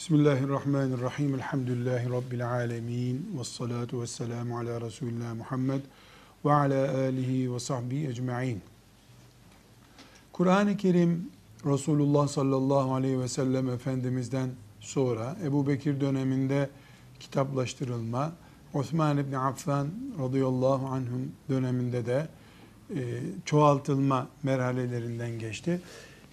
[0.00, 1.34] Bismillahirrahmanirrahim.
[1.34, 3.36] Elhamdülillahi Rabbil alemin.
[3.38, 5.80] Ve salatu ve selamu ala Resulullah Muhammed
[6.44, 8.60] ve ala alihi ve sahbihi ecma'in.
[10.32, 11.30] Kur'an-ı Kerim
[11.66, 14.50] Resulullah sallallahu aleyhi ve sellem Efendimiz'den
[14.80, 16.70] sonra Ebu Bekir döneminde
[17.20, 18.32] kitaplaştırılma,
[18.74, 19.88] Osman İbni Affan
[20.18, 22.28] radıyallahu anhum döneminde de
[22.94, 25.80] e, çoğaltılma merhalelerinden geçti.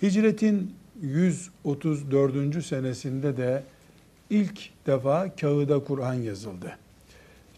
[0.02, 2.66] Hicretin 134.
[2.66, 3.64] senesinde de
[4.30, 6.78] ilk defa kağıda Kur'an yazıldı.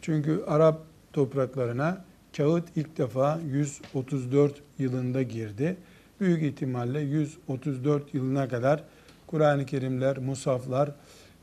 [0.02, 0.82] Çünkü Arap
[1.14, 2.06] topraklarına
[2.38, 5.78] kağıt ilk defa 134 yılında girdi.
[6.20, 8.84] Büyük ihtimalle 134 yılına kadar
[9.28, 10.92] Kur'an-ı Kerimler, musaflar,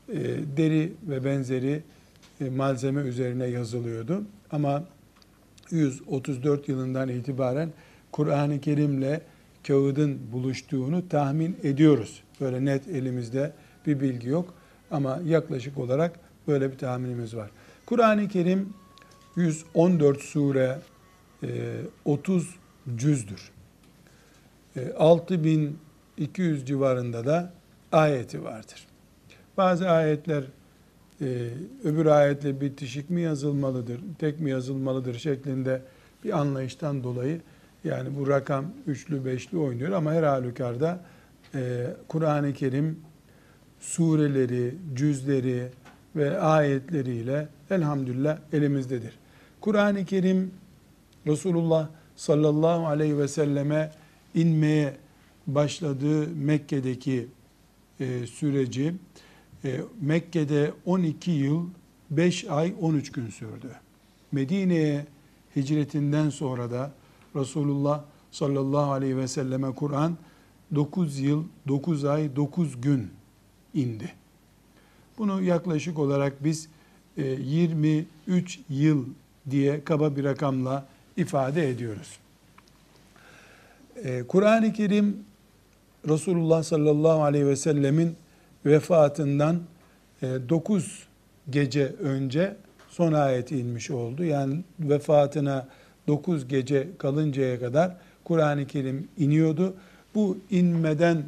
[0.09, 0.19] e,
[0.57, 1.83] deri ve benzeri
[2.41, 4.23] e, malzeme üzerine yazılıyordu.
[4.51, 4.83] Ama
[5.71, 7.71] 134 yılından itibaren
[8.11, 9.19] Kur'an-ı Kerim'le
[9.67, 12.23] kağıdın buluştuğunu tahmin ediyoruz.
[12.41, 13.53] Böyle net elimizde
[13.87, 14.53] bir bilgi yok
[14.91, 17.49] ama yaklaşık olarak böyle bir tahminimiz var.
[17.85, 18.73] Kur'an-ı Kerim
[19.35, 20.79] 114 sure,
[22.05, 22.47] 30 e,
[22.97, 23.51] cüzdür.
[24.97, 27.53] 6200 e, civarında da
[27.91, 28.87] ayeti vardır.
[29.57, 30.43] Bazı ayetler
[31.21, 31.49] e,
[31.83, 35.81] öbür ayetle bitişik mi yazılmalıdır, tek mi yazılmalıdır şeklinde
[36.23, 37.41] bir anlayıştan dolayı
[37.87, 41.01] yani bu rakam üçlü beşli oynuyor ama her halükarda
[41.55, 42.99] e, Kur'an-ı Kerim
[43.79, 45.67] sureleri, cüzleri
[46.15, 49.13] ve ayetleriyle elhamdülillah elimizdedir.
[49.61, 50.51] Kur'an-ı Kerim
[51.27, 53.91] Resulullah sallallahu aleyhi ve selleme
[54.35, 54.93] inmeye
[55.47, 57.27] başladığı Mekke'deki
[57.99, 58.93] e, süreci
[59.65, 61.67] e, Mekke'de 12 yıl
[62.09, 63.71] 5 ay 13 gün sürdü.
[64.31, 65.05] Medine'ye
[65.55, 66.91] hicretinden sonra da
[67.37, 70.17] Resulullah sallallahu aleyhi ve selleme Kur'an
[70.75, 73.09] 9 yıl, 9 ay, 9 gün
[73.73, 74.13] indi.
[75.17, 76.69] Bunu yaklaşık olarak biz
[77.17, 79.05] 23 e, yıl
[79.49, 80.85] diye kaba bir rakamla
[81.17, 82.19] ifade ediyoruz.
[83.95, 85.17] E, Kur'an-ı Kerim
[86.07, 88.15] Resulullah sallallahu aleyhi ve sellemin
[88.65, 89.61] vefatından
[90.21, 90.87] 9 e,
[91.51, 92.55] gece önce
[92.89, 94.23] son ayeti inmiş oldu.
[94.23, 95.67] Yani vefatına
[96.07, 99.73] 9 gece kalıncaya kadar Kur'an-ı Kerim iniyordu.
[100.15, 101.23] Bu inmeden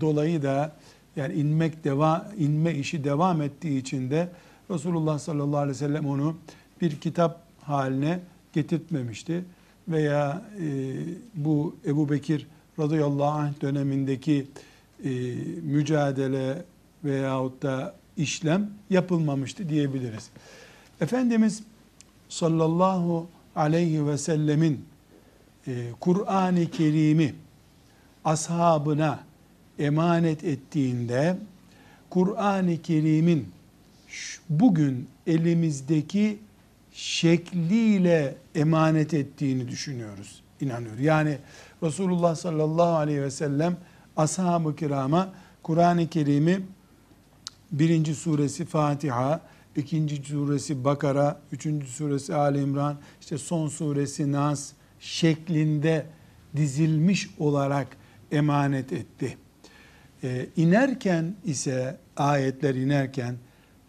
[0.00, 0.72] dolayı da
[1.16, 4.28] yani inmek deva inme işi devam ettiği için de
[4.70, 6.36] Resulullah sallallahu aleyhi ve sellem onu
[6.80, 8.20] bir kitap haline
[8.52, 9.44] getirtmemişti
[9.88, 10.94] veya e,
[11.34, 12.46] bu Ebu Bekir
[12.78, 14.46] radıyallahu anh dönemindeki
[15.04, 15.10] e,
[15.62, 16.64] mücadele
[17.04, 20.30] veyahut da işlem yapılmamıştı diyebiliriz.
[21.00, 21.62] Efendimiz
[22.28, 24.84] sallallahu aleyhi ve sellemin
[25.66, 27.34] e, Kur'an-ı Kerim'i
[28.24, 29.20] ashabına
[29.78, 31.36] emanet ettiğinde
[32.10, 33.48] Kur'an-ı Kerim'in
[34.48, 36.38] bugün elimizdeki
[36.92, 40.98] şekliyle emanet ettiğini düşünüyoruz, inanıyor.
[40.98, 41.38] Yani
[41.82, 43.76] Resulullah sallallahu aleyhi ve sellem
[44.16, 45.32] ashab-ı kirama
[45.62, 46.60] Kur'an-ı Kerim'i
[47.72, 49.40] birinci suresi Fatiha,
[49.76, 56.06] ikinci suresi Bakara, üçüncü suresi Ali İmran, işte son suresi Nas şeklinde
[56.56, 57.96] dizilmiş olarak
[58.32, 59.38] emanet etti.
[60.24, 63.36] Ee, inerken ise ayetler inerken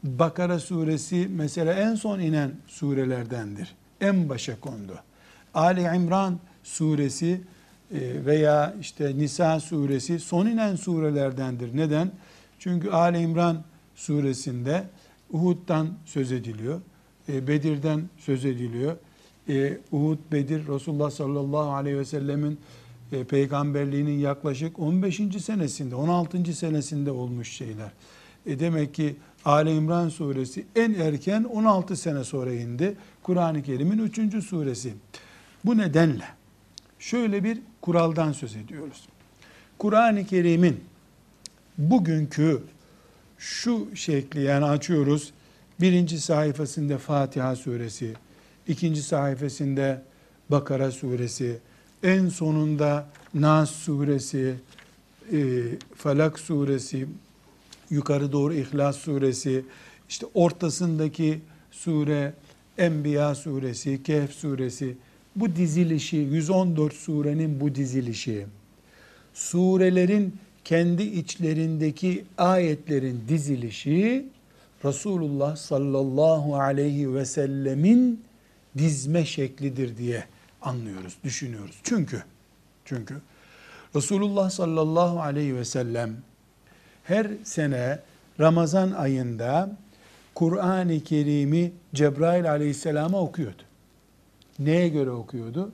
[0.04, 3.76] Bakara suresi mesela en son inen surelerdendir.
[4.02, 5.00] En başa kondu.
[5.54, 7.42] Ali İmran suresi
[7.92, 11.78] e, veya işte Nisa suresi son inen surelerdendir.
[11.78, 12.12] Neden?
[12.60, 13.64] Çünkü Ali İmran
[13.96, 14.84] suresinde
[15.32, 16.82] Uhud'dan söz ediliyor.
[17.30, 18.98] E, Bedir'den söz ediliyor.
[19.50, 22.60] E, Uhud, Bedir, Resulullah sallallahu aleyhi ve sellemin
[23.12, 25.22] e, peygamberliğinin yaklaşık 15.
[25.44, 26.54] senesinde, 16.
[26.54, 27.92] senesinde olmuş şeyler.
[28.46, 29.16] Demek ki
[29.46, 32.96] Ali İmran suresi en erken 16 sene sonra indi.
[33.24, 34.46] Kur'an-ı Kerim'in 3.
[34.46, 34.94] suresi.
[35.66, 36.26] Bu nedenle
[37.00, 39.08] şöyle bir kuraldan söz ediyoruz.
[39.78, 40.84] Kur'an-ı Kerim'in
[41.78, 42.64] bugünkü
[43.38, 45.34] şu şekli yani açıyoruz.
[45.82, 48.14] Birinci sayfasında Fatiha suresi,
[48.68, 50.04] ikinci sayfasında
[50.50, 51.58] Bakara suresi,
[52.04, 54.56] en sonunda Nas suresi,
[55.34, 55.62] e,
[55.96, 57.08] Falak suresi,
[57.90, 59.66] yukarı doğru İhlas suresi,
[60.10, 61.40] işte ortasındaki
[61.72, 62.34] sure
[62.78, 64.98] Enbiya suresi, Kehf suresi,
[65.36, 68.46] bu dizilişi, 114 surenin bu dizilişi,
[69.34, 74.26] surelerin kendi içlerindeki ayetlerin dizilişi
[74.86, 78.24] Resulullah sallallahu aleyhi ve sellemin
[78.78, 80.24] dizme şeklidir diye
[80.62, 81.76] anlıyoruz, düşünüyoruz.
[81.84, 82.24] Çünkü
[82.86, 83.16] çünkü
[83.96, 86.18] Resulullah sallallahu aleyhi ve sellem
[87.04, 88.00] her sene
[88.40, 89.78] Ramazan ayında
[90.36, 93.62] Kur'an-ı Kerim'i Cebrail aleyhisselama okuyordu.
[94.60, 95.72] Neye göre okuyordu?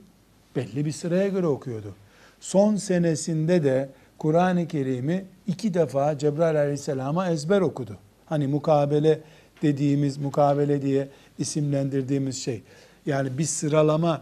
[0.56, 1.96] Belli bir sıraya göre okuyordu.
[2.40, 3.90] Son senesinde de
[4.22, 7.98] Kur'an-ı Kerim'i iki defa Cebrail aleyhisselama ezber okudu.
[8.26, 9.20] Hani mukabele
[9.62, 11.08] dediğimiz, mukabele diye
[11.40, 12.62] isimlendirdiğimiz şey.
[13.06, 14.22] Yani bir sıralama,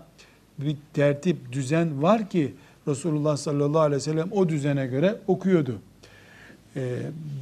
[0.60, 2.54] bir tertip, düzen var ki
[2.88, 5.80] Resulullah sallallahu aleyhi ve sellem o düzene göre okuyordu.
[6.76, 6.98] Ee,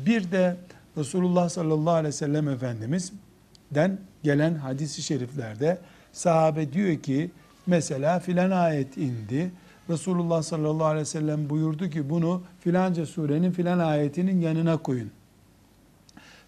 [0.05, 0.55] bir de
[0.97, 5.77] Resulullah sallallahu aleyhi ve sellem Efendimiz'den gelen hadisi şeriflerde
[6.13, 7.31] sahabe diyor ki
[7.67, 9.51] mesela filan ayet indi.
[9.89, 15.11] Resulullah sallallahu aleyhi ve sellem buyurdu ki bunu filanca surenin filan ayetinin yanına koyun.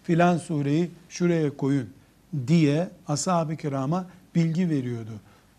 [0.02, 1.88] Filan sureyi şuraya koyun
[2.46, 5.10] diye ashab-ı kirama bilgi veriyordu.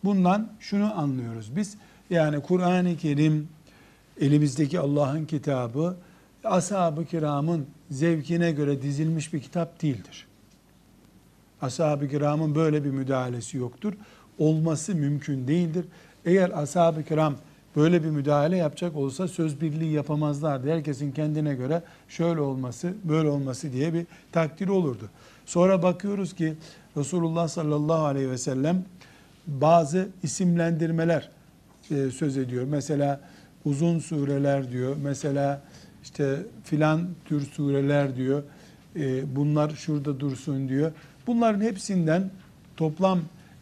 [0.04, 1.78] Bundan şunu anlıyoruz biz.
[2.10, 3.48] Yani Kur'an-ı Kerim
[4.22, 5.96] elimizdeki Allah'ın kitabı
[6.44, 10.28] ashab-ı kiramın zevkine göre dizilmiş bir kitap değildir.
[11.62, 13.94] Ashab-ı kiramın böyle bir müdahalesi yoktur.
[14.38, 15.86] Olması mümkün değildir.
[16.26, 17.36] Eğer ashab-ı kiram
[17.76, 20.72] böyle bir müdahale yapacak olsa söz birliği yapamazlardı.
[20.72, 25.10] Herkesin kendine göre şöyle olması, böyle olması diye bir takdir olurdu.
[25.46, 26.54] Sonra bakıyoruz ki
[26.98, 28.86] Resulullah sallallahu aleyhi ve sellem
[29.48, 31.30] bazı isimlendirmeler
[31.92, 32.66] e, söz ediyor.
[32.70, 33.20] Mesela
[33.66, 34.96] uzun sureler diyor.
[35.04, 35.62] Mesela
[36.04, 38.44] işte filan tür sureler diyor.
[38.96, 40.92] E, bunlar şurada dursun diyor.
[41.28, 42.30] Bunların hepsinden
[42.78, 43.20] toplam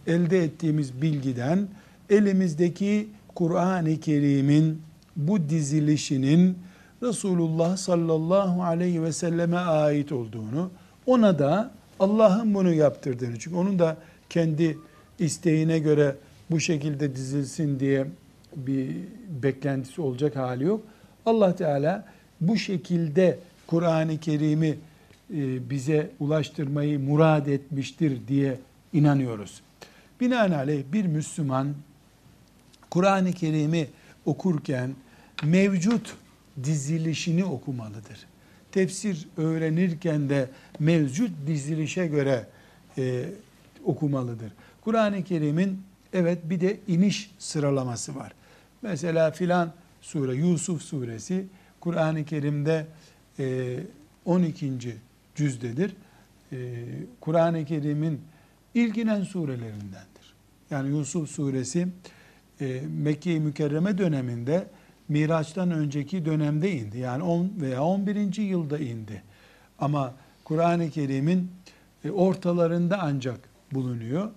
[0.08, 1.68] elde ettiğimiz bilgiden
[2.10, 4.82] elimizdeki Kur'an-ı Kerim'in
[5.16, 6.58] bu dizilişinin
[7.04, 10.72] Resulullah sallallahu aleyhi ve selleme ait olduğunu,
[11.06, 13.98] ona da Allah'ın bunu yaptırdığını, çünkü onun da
[14.30, 14.78] kendi
[15.20, 16.16] isteğine göre
[16.52, 18.06] bu şekilde dizilsin diye
[18.56, 18.96] bir
[19.44, 20.82] beklentisi olacak hali yok.
[21.26, 22.06] Allah Teala
[22.42, 24.78] bu şekilde Kur'an-ı Kerim'i
[25.34, 28.60] e, bize ulaştırmayı murad etmiştir diye
[28.94, 29.62] inanıyoruz.
[30.22, 31.68] Binaenaleyh bir Müslüman
[32.90, 33.88] Kur'an-ı Kerim'i
[34.26, 34.96] okurken
[35.44, 36.16] mevcut
[36.64, 38.26] dizilişini okumalıdır.
[38.72, 40.50] Tefsir öğrenirken de
[40.80, 42.48] mevcut dizilişe göre
[42.98, 43.26] e,
[43.86, 44.52] okumalıdır.
[44.82, 45.82] Kur'an-ı Kerim'in
[46.14, 48.32] evet bir de iniş sıralaması var.
[48.82, 51.46] Mesela filan sure Yusuf suresi
[51.80, 52.86] Kur'an-ı Kerim'de
[54.26, 54.66] 12.
[54.66, 54.70] E,
[55.36, 55.96] cüzdedir.
[56.52, 56.58] E,
[57.22, 58.22] Kur'an-ı Kerim'in
[58.74, 60.34] ilginen surelerindendir.
[60.72, 61.88] Yani Yusuf suresi
[62.62, 64.68] e, Mekke-i Mükerreme döneminde
[65.10, 66.98] Miraç'tan önceki dönemde indi.
[66.98, 68.38] Yani 10 veya 11.
[68.38, 69.24] yılda indi.
[69.80, 70.14] Ama
[70.44, 71.52] Kur'an-ı Kerim'in
[72.12, 73.40] ortalarında ancak
[73.72, 74.32] bulunuyor.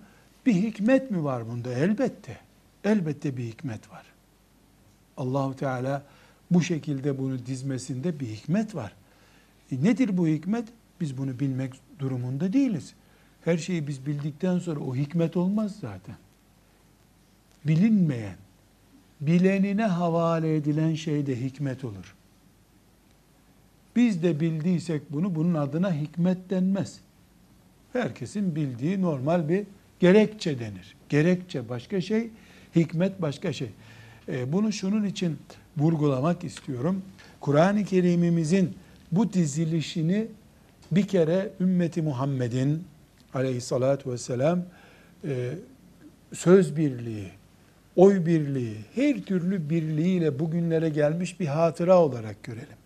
[0.45, 1.73] Bir hikmet mi var bunda?
[1.73, 2.37] Elbette.
[2.83, 4.03] Elbette bir hikmet var.
[5.17, 6.03] Allahu Teala
[6.51, 8.93] bu şekilde bunu dizmesinde bir hikmet var.
[9.71, 10.67] E nedir bu hikmet?
[11.01, 12.93] Biz bunu bilmek durumunda değiliz.
[13.45, 16.15] Her şeyi biz bildikten sonra o hikmet olmaz zaten.
[17.65, 18.35] Bilinmeyen,
[19.21, 22.15] bilenine havale edilen şey de hikmet olur.
[23.95, 26.99] Biz de bildiysek bunu, bunun adına hikmet denmez.
[27.93, 29.65] Herkesin bildiği normal bir
[29.99, 30.95] gerekçe denir.
[31.09, 32.29] Gerekçe başka şey,
[32.75, 33.69] hikmet başka şey.
[34.27, 35.37] E, bunu şunun için
[35.77, 37.01] vurgulamak istiyorum.
[37.39, 38.73] Kur'an-ı Kerim'imizin
[39.11, 40.27] bu dizilişini
[40.91, 42.83] bir kere ümmeti Muhammed'in
[43.33, 44.59] aleyhissalatü vesselam
[45.25, 45.49] e,
[46.33, 47.31] söz birliği,
[47.95, 52.77] oy birliği, her türlü birliğiyle bugünlere gelmiş bir hatıra olarak görelim.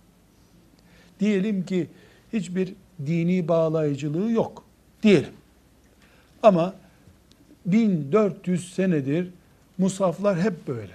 [1.20, 1.88] Diyelim ki
[2.34, 2.74] hiçbir
[3.06, 4.64] dini bağlayıcılığı yok
[5.04, 5.34] diyelim.
[6.44, 6.76] Ama
[7.66, 9.30] 1400 senedir
[9.78, 10.94] musaflar hep böyle.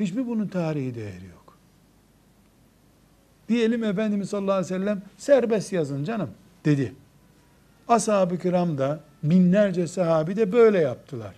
[0.00, 1.56] Hiçbir bunun tarihi değeri yok.
[3.48, 6.30] Diyelim Efendimiz sallallahu aleyhi ve sellem serbest yazın canım
[6.64, 6.94] dedi.
[7.88, 11.34] Ashab-ı kiram da binlerce sahabi de böyle yaptılar.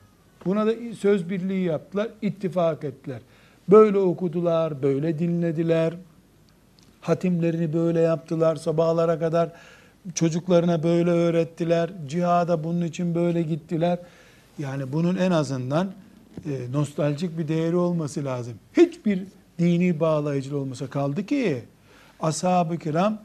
[0.47, 3.21] Buna da söz birliği yaptılar, ittifak ettiler.
[3.69, 5.95] Böyle okudular, böyle dinlediler.
[7.01, 9.51] Hatimlerini böyle yaptılar sabahlara kadar.
[10.15, 11.91] Çocuklarına böyle öğrettiler.
[12.09, 13.99] Cihada bunun için böyle gittiler.
[14.59, 15.93] Yani bunun en azından
[16.47, 18.55] e, nostaljik bir değeri olması lazım.
[18.77, 19.23] Hiçbir
[19.59, 21.65] dini bağlayıcı olmasa kaldı ki
[22.21, 23.19] ashab-ı kiram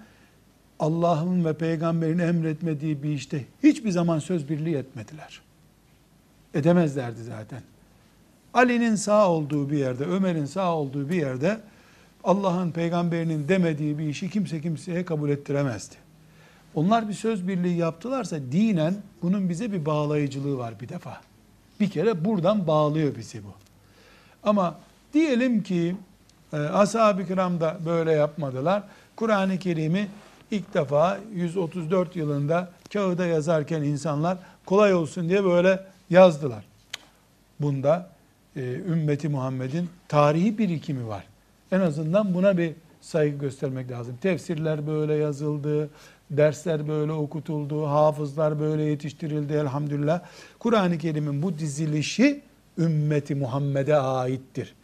[0.80, 5.42] Allah'ın ve peygamberin emretmediği bir işte hiçbir zaman söz birliği etmediler.
[6.54, 7.62] Edemezlerdi zaten.
[8.54, 11.60] Ali'nin sağ olduğu bir yerde, Ömer'in sağ olduğu bir yerde
[12.24, 15.96] Allah'ın peygamberinin demediği bir işi kimse kimseye kabul ettiremezdi.
[16.76, 21.22] Onlar bir söz birliği yaptılarsa dinen bunun bize bir bağlayıcılığı var bir defa.
[21.80, 23.54] Bir kere buradan bağlıyor bizi bu.
[24.44, 24.80] Ama
[25.14, 25.96] diyelim ki
[26.54, 28.84] e, ashab-ı kiram da böyle yapmadılar.
[29.16, 30.08] Kur'an-ı Kerim'i
[30.52, 36.66] ilk defa 134 yılında kağıda yazarken insanlar kolay olsun diye böyle yazdılar.
[37.60, 38.10] Bunda
[38.56, 41.24] e, ümmeti Muhammed'in tarihi birikimi var.
[41.72, 44.18] En azından buna bir saygı göstermek lazım.
[44.22, 45.90] Tefsirler böyle yazıldı,
[46.32, 50.22] dersler böyle okutuldu, hafızlar böyle yetiştirildi elhamdülillah.
[50.60, 52.42] Kur'an-ı Kerim'in bu dizilişi
[52.78, 54.76] ümmeti Muhammed'e aittir.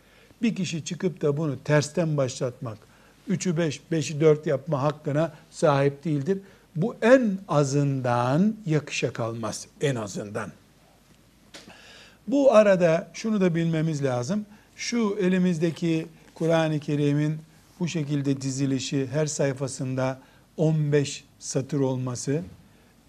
[0.42, 2.78] Bir kişi çıkıp da bunu tersten başlatmak,
[3.28, 6.40] üçü beş, beşi dört yapma hakkına sahip değildir.
[6.76, 9.68] Bu en azından yakışa kalmaz.
[9.82, 10.52] En azından.
[12.28, 14.46] Bu arada şunu da bilmemiz lazım.
[14.76, 17.38] Şu elimizdeki Kur'an-ı Kerim'in
[17.80, 20.20] bu şekilde dizilişi her sayfasında
[20.58, 22.42] 15 satır olması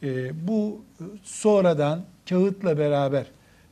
[0.02, 0.82] e, bu
[1.22, 3.26] sonradan kağıtla beraber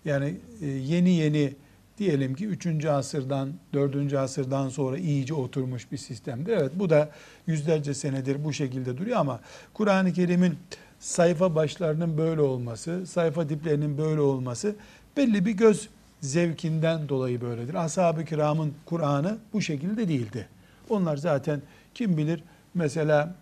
[0.04, 1.54] yani e, yeni yeni
[1.98, 2.84] diyelim ki 3.
[2.84, 4.14] asırdan 4.
[4.14, 6.52] asırdan sonra iyice oturmuş bir sistemdir.
[6.52, 7.10] Evet bu da
[7.46, 9.40] yüzlerce senedir bu şekilde duruyor ama
[9.74, 10.54] Kur'an-ı Kerim'in
[11.00, 14.74] sayfa başlarının böyle olması, sayfa diplerinin böyle olması
[15.16, 15.88] belli bir göz
[16.20, 17.74] zevkinden dolayı böyledir.
[17.74, 20.48] Ashab-ı kiramın Kur'an'ı bu şekilde değildi.
[20.88, 21.62] Onlar zaten
[21.94, 23.34] kim bilir mesela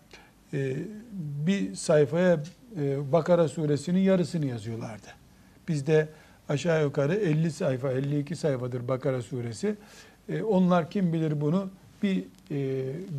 [0.52, 0.76] e,
[1.46, 2.42] bir sayfaya
[2.80, 5.06] e, Bakara suresinin yarısını yazıyorlardı.
[5.68, 6.08] Bizde
[6.48, 9.76] aşağı yukarı 50 sayfa, 52 sayfadır Bakara suresi.
[10.28, 11.70] E, onlar kim bilir bunu
[12.02, 12.24] bir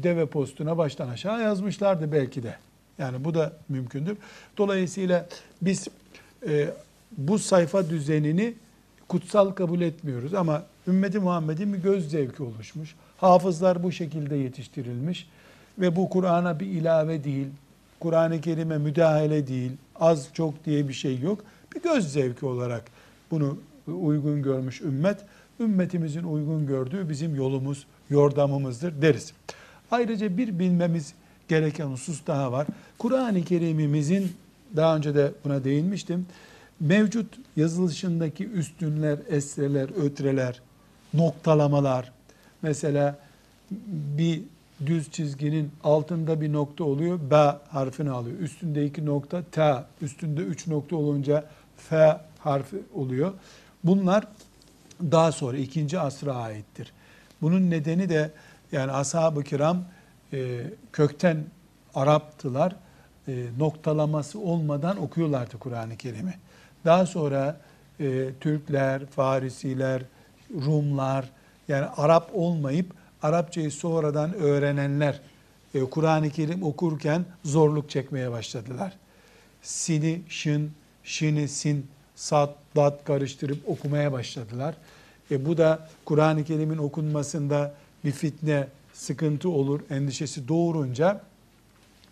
[0.04, 2.56] deve postuna baştan aşağı yazmışlardı belki de.
[2.98, 4.18] Yani bu da mümkündür.
[4.58, 5.28] Dolayısıyla
[5.62, 5.88] biz
[7.18, 8.54] bu sayfa düzenini
[9.08, 12.96] kutsal kabul etmiyoruz ama ümmeti Muhammed'in bir göz zevki oluşmuş.
[13.18, 15.30] Hafızlar bu şekilde yetiştirilmiş
[15.80, 17.48] ve bu Kur'an'a bir ilave değil,
[18.00, 21.40] Kur'an-ı Kerim'e müdahale değil, az çok diye bir şey yok.
[21.76, 22.84] Bir göz zevki olarak
[23.32, 25.20] bunu uygun görmüş ümmet,
[25.60, 29.34] ümmetimizin uygun gördüğü bizim yolumuz, yordamımızdır deriz.
[29.92, 31.14] Ayrıca bir bilmemiz
[31.48, 32.68] gereken husus daha var.
[32.98, 34.32] Kur'an-ı Kerim'imizin
[34.76, 36.26] daha önce de buna değinmiştim.
[36.82, 40.62] Mevcut yazılışındaki üstünler, esreler, ötreler,
[41.14, 42.12] noktalamalar,
[42.62, 43.20] mesela
[44.18, 44.42] bir
[44.86, 47.36] düz çizginin altında bir nokta oluyor, B
[47.70, 48.40] harfini alıyor.
[48.40, 51.46] Üstünde iki nokta, T, üstünde üç nokta olunca
[51.78, 53.34] F harfi oluyor.
[53.84, 54.28] Bunlar
[55.02, 56.94] daha sonra ikinci asra aittir.
[57.42, 58.32] Bunun nedeni de
[58.72, 59.84] yani ashab-ı kiram
[60.34, 61.38] e, kökten
[61.96, 62.76] Araptılar.
[63.28, 66.34] E, noktalaması olmadan okuyorlardı Kur'an-ı Kerim'i.
[66.86, 67.58] Daha sonra
[68.00, 70.02] e, Türkler, Farisiler,
[70.54, 71.30] Rumlar
[71.68, 75.20] yani Arap olmayıp Arapçayı sonradan öğrenenler
[75.74, 78.94] e, Kur'an-ı Kerim okurken zorluk çekmeye başladılar.
[79.62, 80.72] Sini, şın,
[81.04, 84.76] şini, sin, sat, dat karıştırıp okumaya başladılar.
[85.32, 87.74] E, bu da Kur'an-ı Kerim'in okunmasında
[88.06, 91.22] bir fitne, sıkıntı olur endişesi doğurunca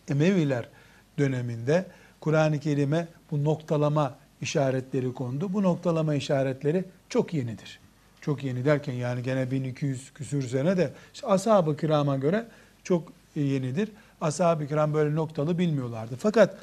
[0.10, 0.70] Emeviler
[1.18, 1.86] döneminde
[2.20, 5.54] Kur'an-ı Kerim'e bu noktalama işaretleri kondu.
[5.54, 7.80] Bu noktalama işaretleri çok yenidir.
[8.22, 12.48] Çok yeni derken yani gene 1200 küsür sene de işte ashab-ı kirama göre
[12.84, 13.90] çok yenidir.
[14.22, 16.16] Ashab-ı kiram böyle noktalı bilmiyorlardı.
[16.20, 16.58] Fakat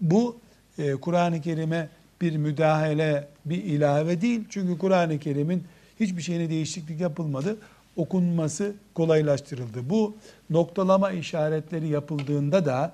[0.00, 0.38] bu
[0.78, 1.88] e, Kur'an-ı Kerim'e
[2.20, 4.44] bir müdahale, bir ilave değil.
[4.48, 5.64] Çünkü Kur'an-ı Kerim'in
[6.00, 7.56] hiçbir şeyine değişiklik yapılmadı.
[7.96, 9.90] Okunması kolaylaştırıldı.
[9.90, 10.16] Bu
[10.50, 12.92] noktalama işaretleri yapıldığında da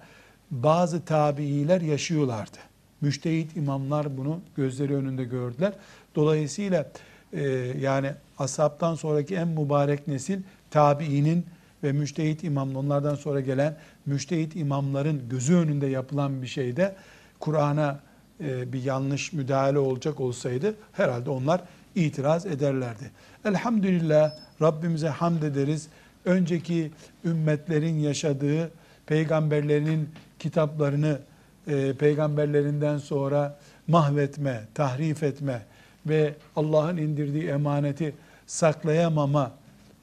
[0.50, 2.58] bazı tabiiler yaşıyorlardı.
[3.00, 5.72] Müştehit imamlar bunu gözleri önünde gördüler.
[6.14, 6.90] Dolayısıyla
[7.32, 7.42] e,
[7.80, 11.46] yani ashabtan sonraki en mübarek nesil tabiinin
[11.82, 13.76] ve müştehit imam onlardan sonra gelen
[14.06, 16.94] müştehit imamların gözü önünde yapılan bir şeyde
[17.40, 18.00] Kur'an'a
[18.40, 21.62] e, bir yanlış müdahale olacak olsaydı herhalde onlar
[21.94, 23.10] itiraz ederlerdi.
[23.44, 25.88] Elhamdülillah Rabbimize hamd ederiz.
[26.24, 26.90] Önceki
[27.24, 28.70] ümmetlerin yaşadığı
[29.06, 31.18] peygamberlerinin kitaplarını
[31.66, 33.58] e, peygamberlerinden sonra
[33.88, 35.62] mahvetme, tahrif etme
[36.06, 38.14] ve Allah'ın indirdiği emaneti
[38.46, 39.52] saklayamama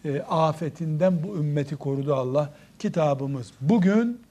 [0.05, 2.53] e, afetinden bu ümmeti korudu Allah.
[2.79, 4.21] Kitabımız bugün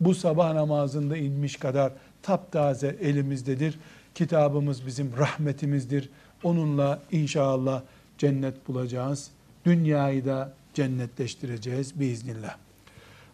[0.00, 3.78] bu sabah namazında inmiş kadar taptaze elimizdedir.
[4.14, 6.08] Kitabımız bizim rahmetimizdir.
[6.42, 7.82] Onunla inşallah
[8.18, 9.30] cennet bulacağız.
[9.64, 12.56] Dünyayı da cennetleştireceğiz biiznillah.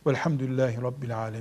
[0.07, 1.37] Velhamdülillahi Rabbil Alemin.